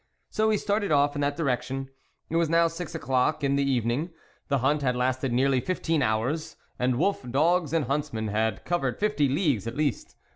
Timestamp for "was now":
2.35-2.67